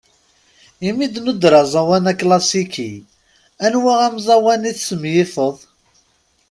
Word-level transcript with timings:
Imi 0.87 1.05
d-nuder 1.13 1.53
aẓawan 1.61 2.05
aklasiki, 2.11 2.91
anwa 3.65 3.93
ameẓẓawan 4.05 4.69
i 4.69 4.73
tesmenyifeḍ? 4.77 5.55